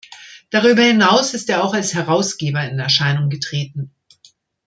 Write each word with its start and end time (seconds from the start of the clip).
Darüber 0.49 0.81
hinaus 0.81 1.35
ist 1.35 1.47
er 1.51 1.63
auch 1.63 1.75
als 1.75 1.93
Herausgeber 1.93 2.67
in 2.67 2.79
Erscheinung 2.79 3.29
getreten. 3.29 3.91